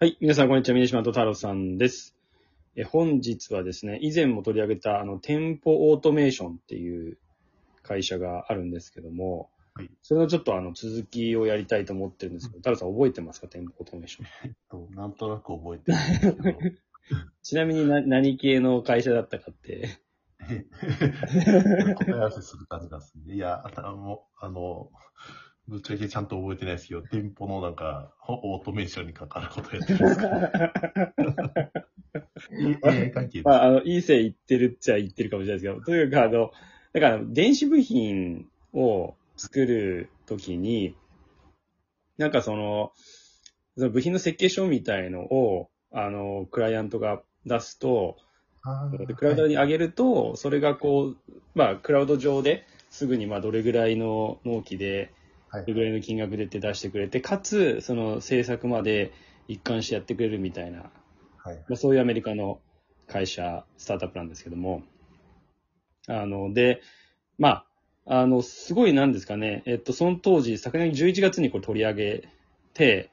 [0.00, 0.18] はい。
[0.20, 0.74] 皆さん、こんにちは。
[0.74, 2.16] 峰島と太郎さんです。
[2.74, 7.16] え本日はですね、以前も取り上げた、あの、店舗オートメーションっていう
[7.84, 13.46] 会社があるんですけども、はいそれのちょっとあの、続きをやりたいと思ってるんですけど、太郎さん覚えてますか？
[13.46, 14.26] 店舗オートメーション。
[14.44, 16.76] えっと、なんとなく覚えてるんですけど、
[17.42, 19.90] ちなみにな何系の会社だったかって、
[20.50, 20.64] え
[21.94, 23.34] 答え合わせする感じなんですね。
[23.36, 24.90] いや、あの、あの、
[25.66, 30.20] ぶっちゃけちゃんと覚えてないですけど、店舗のなんか、オートメーションに関わることやってるんです。
[30.20, 30.28] か
[32.90, 33.46] AI 関係です。
[33.46, 36.50] まあ、 あの、いい線いってるっちゃいってるかもしれないですけど、とにかくあの、
[36.92, 40.94] だから、電子部品を作るときに、
[42.18, 42.92] なんかその、
[43.76, 48.16] その部品の設計書みたいのを、あの、クライアントが出すと、
[49.16, 51.16] クラウドに上げると、それがこう、
[51.54, 55.12] まあ、クラウド上ですぐにまあ、どれぐらいの納期で、
[55.54, 59.12] はいどれぐらいの金額でって出してくれて、かつ、その制作まで
[59.46, 60.90] 一貫してやってくれるみたいな。
[61.38, 61.56] はい。
[61.68, 62.60] まあ、そういうアメリカの
[63.06, 64.82] 会社、スタートアップなんですけども、
[66.08, 66.82] あの、で、
[67.38, 67.64] ま
[68.06, 72.28] あ、あの、すごいなんですかね、えっと、その当時、昨年11月にこれ取り上げ
[72.74, 73.10] て、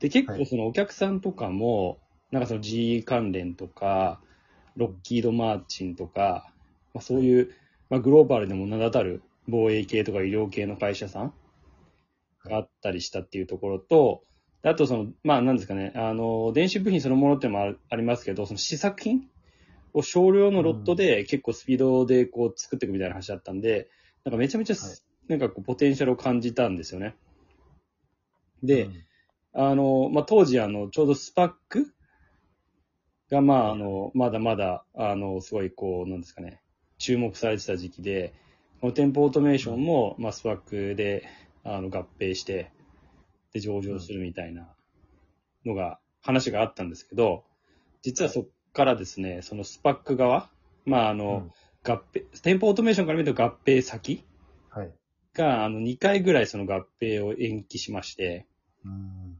[0.00, 0.46] で、結構はい。
[0.46, 1.98] そのお客さんとかも、
[2.30, 4.20] なんかその GE 関連とか、
[4.76, 6.52] ロッキード・マーチンとか、
[6.92, 7.50] まあ、そういう、
[7.88, 11.32] まあ、グローバルでも名だたる防衛系とか医療系の会社さん
[12.48, 14.24] があったりしたっていうところと、
[14.62, 19.28] あとその、まあなんですかね、あの、電子部品そのものっていうのもありますけど、その試作品
[19.94, 23.88] を少量のロットで結構スピードでこう作っていくみたいな話だったんで、
[24.24, 27.14] なんかめちゃめちゃす、なんかこうポテンシャルを感じたんですよね。
[28.62, 29.04] で、うん。
[29.52, 31.92] あの、まあ、当時、あの、ちょうどスパック
[33.30, 36.60] が、まあ、あの、まだまだ、あの、すごい、こう、なんですかね、
[36.98, 38.34] 注目されてた時期で、
[38.80, 41.24] この店舗オートメーションも、まあ、スパックで、
[41.76, 42.70] あの、合併して、
[43.52, 44.68] で、上場するみたいな
[45.64, 47.44] のが、話があったんですけど、
[48.02, 50.50] 実はそっからですね、そのスパック側、
[50.84, 51.50] まあ、あの、
[51.84, 54.24] 合併、店舗オートメーションから見ると合併先
[54.70, 54.92] はい。
[55.34, 58.46] が、あの、2回ぐらいその合併を延期しまして、
[58.84, 59.38] うん。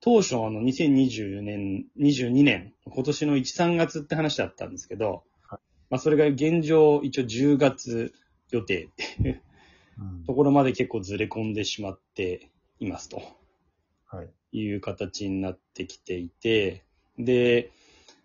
[0.00, 5.60] 当初、あの、2020年、22年、今年の1、3月って話だったんですけど、はい
[5.90, 8.14] まあ、それが現状、一応10月
[8.50, 9.49] 予定っていううん
[10.26, 13.22] ところまで結構ずれ込んでしまっていますと
[14.06, 14.30] はい。
[14.52, 16.84] いう形になってきていて、
[17.18, 17.70] で、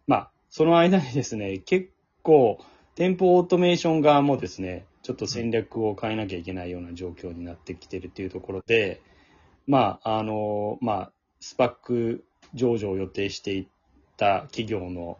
[0.07, 1.89] まあ、その間にですね、結
[2.23, 2.59] 構、
[2.95, 9.01] 店舗オートメーション側もですね、ちょっと戦略を変えなきゃいけないような状況になってきてるっていうところで、
[9.67, 13.67] まあ、あの、まあ、スパック上場を予定してい
[14.17, 15.19] た企業の、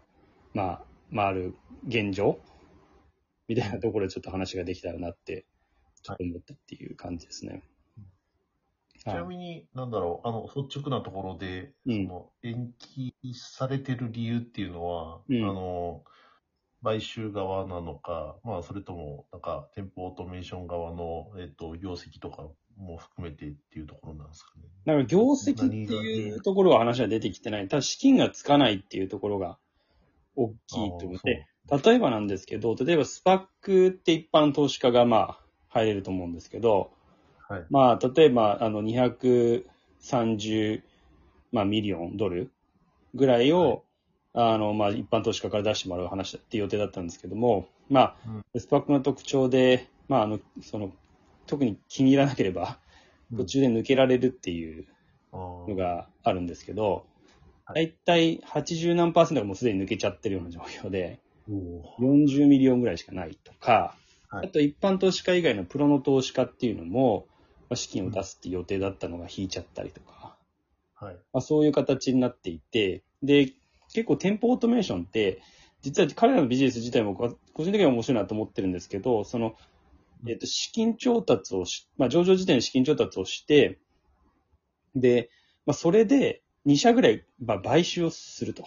[0.54, 1.56] まあ、まあ、ある
[1.88, 2.40] 現状
[3.48, 5.46] みたいなところでちょっと話ができたらなって、
[6.06, 7.64] と思ったっていう感じですね。
[9.04, 12.08] ちなみに、なんだろう、あの、率直なところで、うん。
[12.08, 15.44] その、延期されてる理由っていうのは、うん。
[15.44, 16.04] あの、
[16.84, 24.64] 買収側なのか、まあ、それとも、なんか、店舗オートメーション側の、えっと、業績とかも含めてっていうところなんですかね。
[24.86, 27.68] なんか業績っていうところは話は出てきてない。
[27.68, 29.58] ただ資金がつかないっていうところが
[30.36, 30.58] 大きい
[31.00, 31.48] と思って、
[31.84, 35.45] 例えばなんですけど、例えばスパックって一般投資家がまあ
[35.82, 36.92] 入れると思うんですけど、
[37.48, 37.66] はい。
[37.70, 40.82] まあ例えばあの230、
[41.52, 42.52] まあ、ミリオンドル
[43.14, 43.84] ぐらいを、
[44.34, 48.16] あのまあ一般投資家から出してもらう話だっていう予定だったんですけども、ま
[48.54, 50.92] あ、 SPAC の特徴で、まああの、その、
[51.46, 52.80] 特に気に入らなければ、
[53.36, 54.86] 途中で抜けられるっていう
[55.32, 57.06] のの、があるんですけど、
[57.66, 61.20] はだいたい80何パーセントがもうすでに抜けちゃってるような状況で、
[61.50, 62.28] おー。
[62.28, 63.96] 40 million ぐらいしかないとか、
[64.36, 67.28] はいあと一般投資家以外のプロの投資家っていうのも、
[67.70, 70.36] まあ資金を出すって予定だったのが引いちゃったりとか、
[70.96, 71.16] はい。
[71.34, 73.52] まあ、そういう形になっていて、で、
[73.94, 75.42] 結構店舗オートメーションって、
[75.82, 79.56] 実は彼らのビジネス自体も個人的には面白いなと思ってるんですけど、その、
[80.28, 83.78] えっと、資金調達をし、まあ、上場時点で資金調達をして、
[84.96, 85.30] で、
[85.66, 88.66] まあ、それで2社ぐらい、まあ、買収をすると。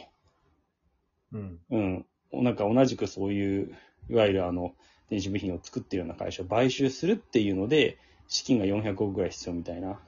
[1.32, 1.58] うん。
[1.70, 2.06] うん。
[2.32, 3.74] なんか同じくそういう、
[4.10, 4.74] いわゆるあの、
[5.10, 9.98] 電子部品を作っているような会社を買収するっていうので、資金が400億ぐらい必要みたいな、ま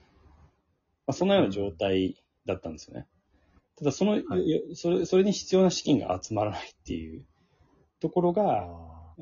[1.09, 3.07] あ、そんなような状態だったんですよね。
[3.79, 7.25] ただ、その、はいよそれ、それに必要な資金が集まらないっていう
[7.99, 8.69] ところが、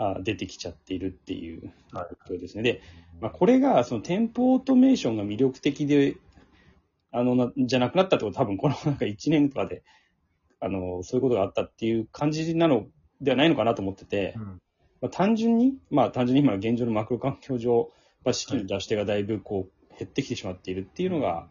[0.01, 2.17] ああ出てきちゃっているっていうーはい。
[2.29, 2.63] 状況ですね。
[2.63, 2.83] で、
[3.21, 6.17] まあ、これが、その店舗オートメーションが魅力的で、
[7.11, 9.83] あの、なじゃなくなったってことは多分このなんか1年とかで、
[10.61, 12.87] あの、そういうことがあったっていう感じなの
[13.21, 14.61] ではないのかなと思ってて、うん
[15.01, 17.91] まあ、単純に、まあ単純に今の現状のマクロ環境上、
[18.25, 21.49] まあ、資金の出し手がだいぶこう減ってきてしまっているっていうのが、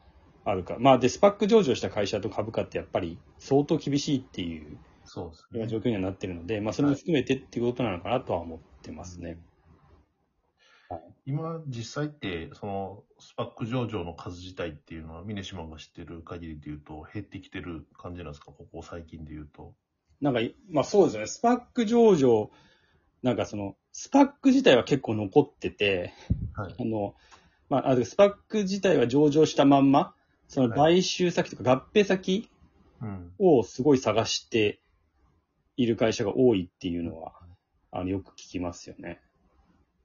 [0.49, 0.77] あるか。
[0.79, 5.67] まあ、で、スパック上場した会社と株価ってやっぱり相当厳しいっていうそうですね。
[5.67, 9.37] 状況にはなってるので、まあ、それも含めてっていうことなのかなとは思ってますね。
[11.25, 18.53] 今、実際って、その、スパック上場の数自体っていうのは、峰島が知ってる限りで言うと、減ってきてる感じなんですか？
[18.53, 19.73] ここ最近で言うと。
[20.21, 21.27] なんかい、まあそうですよね。
[21.27, 22.51] スパック上場、
[23.27, 26.13] なんかその、スパック自体は結構残ってて、
[26.55, 26.75] はい。
[26.79, 27.13] あの、
[27.69, 30.15] まあ、あスパック自体は上場したまんま、
[30.47, 32.49] その買収先とか合併先
[33.01, 33.33] うん。
[33.37, 34.79] をすごい探して
[35.75, 37.33] いる会社が多いっていうのは、
[37.91, 39.19] あの、よく聞きますよね。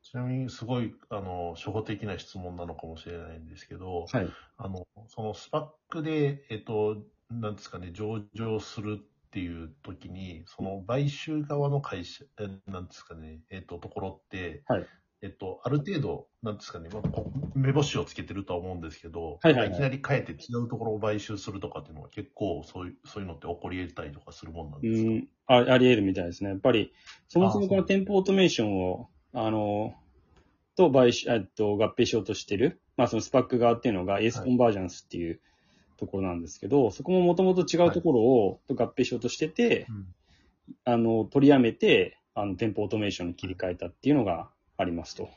[0.02, 4.28] ちなみに、すごい、あの、初歩的な質問なのかもしれないんですけど、はい。
[4.58, 9.00] あの、そのスパックで、えっと、なんですかね、上場する
[9.32, 14.86] っていう時に、その買収側の会社、えなんですかね、えっと、ところって、はい。
[15.22, 19.74] えっと、ある程度、なんですかね、まあ、こう目星をつけてるとは思うんですけど、はいはいはい。
[19.74, 26.50] きなり変えて違うところを買収するとかっていうのは結構そういう、そういうのって起こり得たりとかするもんなんうですか、ん、ああり得るみたいですね。
[26.50, 26.92] やっぱり、
[27.28, 29.94] そもそもこの店舗オートメーションを、あの、
[30.76, 35.40] と買収、えっと、合併しようとしてる、まあそのスパック側っていうのがエースコンバージャンスっていう
[36.02, 40.14] ところなんですけど、そこももともと違うところを、と合併しようとしてて、うん。
[40.84, 45.30] あの、取りやめて、あの、店舗オートメーションに切り替えたっていうのがありますと。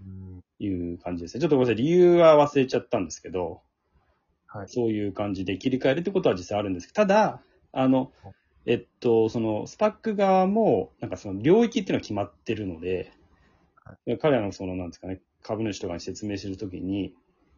[0.00, 1.40] うんいう感じですね。
[1.40, 3.60] ちょっとごめんなさい、理由は忘れちゃったんですけど、
[4.46, 4.68] はい。
[4.68, 7.42] そういう感じで切り替えるってことは実際あるんですけど、ただ、
[7.72, 8.12] あの、
[8.64, 13.12] えっと、その、スパック側も、なんかその領域っていうのは決まってるので、
[14.20, 17.14] 彼らのその、なんですかね、株主とかに説明するときに、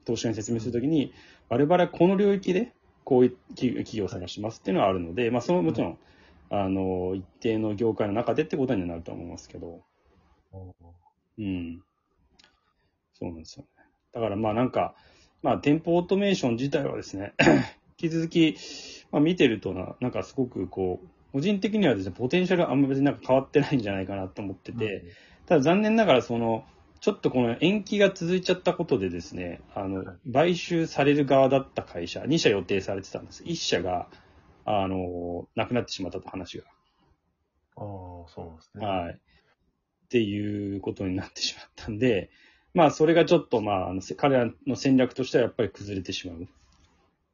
[0.09, 1.13] 投資家に説明するときに、
[1.51, 2.73] 我々はこの領域で、
[3.05, 5.99] こういう企企業を探しますっていうのはあるので、まあ、その、もちろん、
[6.51, 9.83] あの、一定の業界の中でってことになると思いますけど、
[11.39, 11.83] うん。
[13.13, 13.69] そうなんですよね。
[14.13, 14.95] だからまあなんか、
[15.43, 17.35] まあ店舗オートメーション自体はですね、
[18.01, 18.57] 引き続き、
[19.11, 25.05] まあ見てるとな、なんかすごくこう、個人的にはですね、ポテンシャルあんま別になんか変わってないんじゃないかなと思ってて、
[25.47, 26.65] ただ残念ながらその、
[27.01, 33.45] ちょっとこの延期が続いちゃったことでですね、あのはい、買収される側だった会社、2社予定されてたんです。
[33.45, 34.09] 1社が、
[34.65, 36.65] あの、なくなってしまったと話が。
[37.77, 37.83] ああ、
[38.29, 38.87] そうなんですね。
[38.87, 39.13] はい。
[39.13, 39.17] っ
[40.09, 42.31] ていうことになってしまったんで、
[42.75, 46.49] まあ、それがちょっと、まあ、あのせ彼らの戦略としてはやっぱり崩れてしまう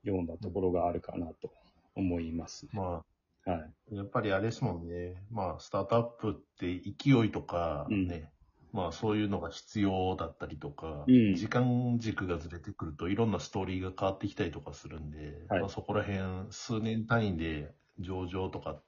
[0.02, 1.50] ようなところがあるかなと
[1.96, 2.70] 思いますね。
[2.74, 3.02] ま
[3.46, 3.96] あ、はい。
[3.96, 5.22] やっぱりあれですもんね。
[5.30, 8.33] まあ、スタートアップって勢いとかね、うん
[8.74, 18.82] まあそういうのが必要だったりとか、うん時間軸がずれてくるといろんなストーリーが変わってきたりとかするんで、はいまあ、そこら辺数年単位で上場とかっ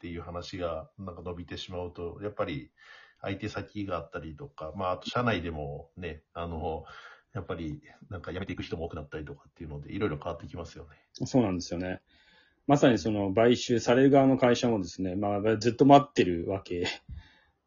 [0.00, 2.72] ていう話がなんか伸びてしまうと、やっぱり
[3.22, 6.84] 相手先があったりとか、まああと社内でもね、あの、
[7.32, 7.80] やっぱり
[8.10, 10.90] なんか辞めていく人も多くなったりとかっていうので、いろいろ変わってきますよね。
[11.12, 12.00] そうなんですよね。
[12.66, 16.88] まさにその買収される側の会社もですね、まあ、ずっと待ってるわけ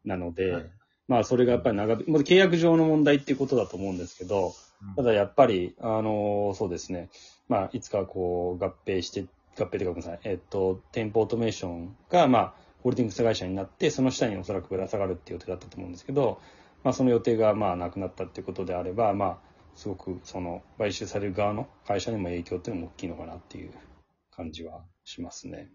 [0.04, 0.70] なので、はい
[1.08, 4.54] まあ、それがやっぱり長引、もう契約上の問題っていうことだと思うんですけど、
[4.96, 7.10] ただやっぱり、あのそうですね、
[7.48, 9.26] まあ、いつかこう合併して、
[9.58, 16.40] 合併というかごめんなさい、えっと、店舗オートメーションが、まあ、ホールディングス会社になって、その下におそらくぶら下がるっていう予定だったと思うんですけど、
[16.82, 19.38] まあ、その予定が、まあ、なくなったっていうことであれば、まあ、
[19.74, 23.72] すごく、その、買収される側の会社にも影響っていうのも大きいのかなっていう
[24.30, 25.70] 感じはしますね。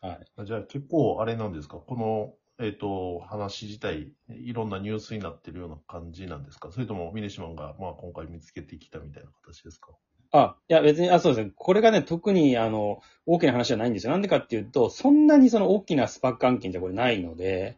[0.00, 0.46] はい。
[0.46, 1.78] じゃあ結構あれなんですか？
[1.78, 6.70] この、えっ、と、話自体、いろんなニュースになってるような感じなんですか？
[6.70, 9.90] それともミネシマンが、まあ今回見つけてきたみたいな形ですか？
[10.30, 11.52] あ、いや別に、あ、そうですね。
[11.54, 14.12] これがね、特に、あの、大きな話じゃないんですよ。
[14.12, 17.76] なんでかっていうと、そんなにその大きなスパック案件じゃこれないので、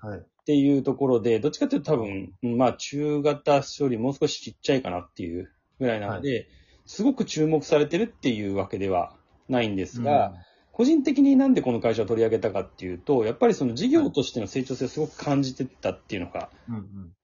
[0.00, 0.18] はい。
[0.18, 6.48] っていうところで、どっちかっていうと多分、うんまあ中型よりもう少しちっちゃいかなっていうぐらいなので、
[6.84, 9.16] すごく注目されてるっていうわけでは
[9.48, 10.34] ないんですが、
[10.74, 16.50] 個人的になんでこの会社を取り上げたかっていうと、やっぱりその事業としての成長性をすごく感じてたっていうのが。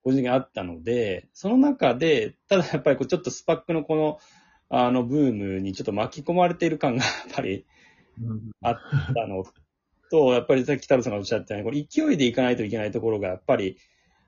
[0.04, 4.20] 個人的にあったので、その中で、ただやっぱりこうちょっとスパックのこの、
[4.68, 7.66] あの、ブームにちょっと巻き込まれている感がやっぱり
[8.22, 8.76] うんあっ
[9.14, 9.44] たの
[10.12, 13.76] と、やっぱりさっき太郎さんがおっしゃったように、これ勢いでいかないといけないところがやっぱり、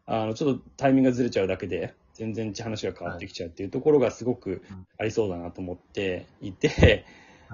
[0.04, 4.62] あの、ちょっとタイミングがずれちゃうだけで、全然話が変わってきちゃうっていうところがすごく
[4.98, 7.04] ありそうだなと思っていて、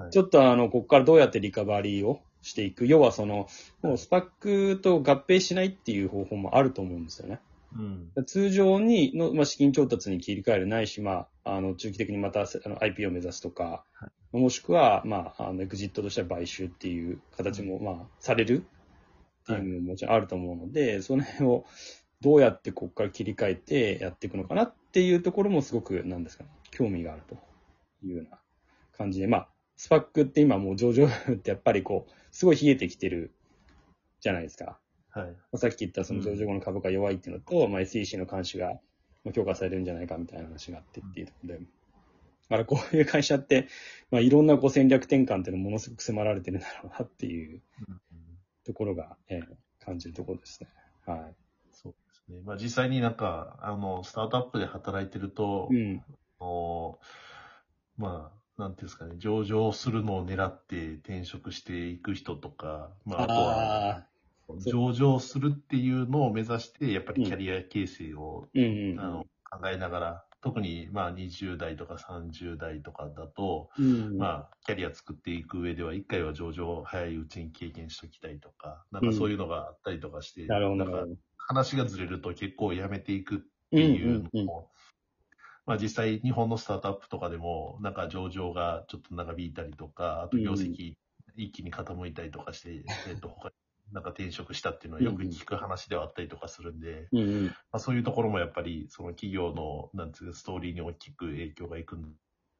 [0.03, 2.87] はいちょっとあの、ここからどうやってリカバリーをしていく？
[2.87, 3.47] 要はその、
[3.81, 7.39] もうスパックと合併しないっていう方法もあると思うんですよね。
[7.75, 7.81] う
[8.21, 8.25] ん。
[8.25, 18.63] 通常にの、まあ、資金調達に切り替えるないし、まあ、あの、中期的にまたあの IP を目指すとか、はもしくは、まあ、あの、エグジットとしては買収っていう形も、まあ、される
[19.43, 21.65] っていうのももちろんあると思うので、その辺を
[22.21, 27.35] どうやってここから切り替えてやっていくのかなっていうところもすごく、なんですかね、興味があると
[28.05, 28.39] いうような
[28.97, 29.47] 感じで、まあ、
[29.79, 33.33] スパックって今もう上場ってやっぱりこう、すごい冷えてきてる
[34.19, 34.77] じゃないですか。
[35.09, 35.57] はい。
[35.57, 38.73] さっき言ったその上場後の株価弱いっていうのと、まあ、SEC の監視が
[39.33, 41.65] 強化されるんじゃないかみたいな話があってっていうところで、だ
[42.49, 43.69] からこういう会社って、
[44.11, 47.61] まあ、いろんなこう戦略転換っていうのものすごく迫られてるんだろうなっていう
[48.65, 49.43] ところが、えー
[49.79, 50.67] 感じるところですね。
[51.05, 51.31] は
[51.71, 52.41] そうですね。
[52.45, 55.75] まあ実際になんか、あの、スタートアップで働いてると、い。
[55.75, 56.03] うん。
[56.41, 56.99] あの
[57.97, 64.07] まあ、なんていうんですかね、上場するのを狙って転職していく人とか、まあ、あとは、
[64.65, 68.99] 上場するっていうのを目指して、やっぱりキャリア形成を、ーうんうん。
[69.01, 74.17] あの考えながら、特にまあ20代とか30代とかだと、うん。
[74.17, 81.17] まあ、キャリア作っていく上では、一回は上場を早いうちに経験しときたいとか、なんかそういうのがあったりとかして、なるほど、ななんかるほど。
[81.37, 83.39] 話がずれると結構やめていくっ
[83.73, 84.71] てうんいうのも、
[85.69, 90.95] まあ実際日本のスタートアップとかでも、なんか上場がちょっと長引いたりとか、あと業績
[91.35, 93.53] 一気に傾いたりとかして、えっと、他に
[93.93, 97.45] なんか転職したっていうのはよく聞く話ではあったりとかするんで、うんうん。
[97.45, 102.15] まあそういうところもやっぱり、その企業の、なんつうか、ストーリーに大きく影響がいくん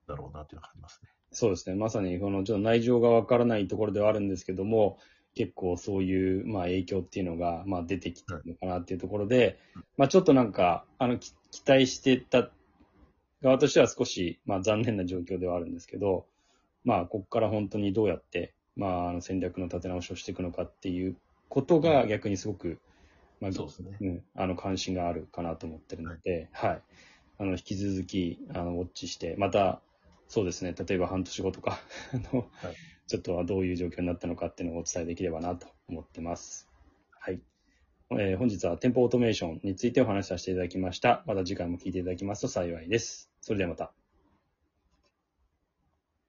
[0.08, 1.10] だろうなっていうのがありますね。
[1.32, 1.76] そうですね。
[1.76, 5.00] まさに、この、ちょっと内情がわからないところではあるんですけども、
[5.34, 9.58] 結構そういう、まあ影響っていうのが、まあ出てきてるのかなっていうところで、
[9.98, 12.52] まあちょっとなんか、あの、き期待してた
[13.42, 16.26] 側としては少し、まあ残念な状況ではあるんですけど、
[16.84, 21.16] まあここから本当にどうやって、まああの戦略の立て直しをしていくのかっていう
[21.48, 22.80] ことが逆にすごく、
[23.40, 23.98] まあ、そうですね。
[24.02, 26.82] うん、あの、関心があるかなと思ってるので、はい。
[27.38, 29.82] あの、引き続き、あの、ウォッチして、また、
[30.28, 31.80] そうですね、例えば半年後とか、
[32.14, 32.76] あの、はい
[33.10, 36.70] ちょっとはどういう状況になったのかっていうのをお伝えできればなと思ってます。
[37.20, 37.42] はい。
[38.12, 41.24] えー本日は店舗オートメーションについてお話しさせていただきました。
[41.28, 43.32] また次回も聞いていただきますと幸いです。
[43.42, 43.99] それではまた。